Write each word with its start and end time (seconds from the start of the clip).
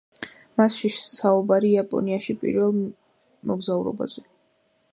მასში 0.59 0.89
საუბარი 0.93 1.69
იაპონიაში 1.73 2.35
პირველ 2.45 2.79
მოგზაურობაზე. 3.51 4.25